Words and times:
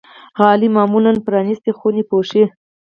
غالۍ 0.39 0.67
معمولا 0.75 1.11
پرانيستې 1.27 1.71
خونې 1.77 2.03
پوښي. 2.09 2.43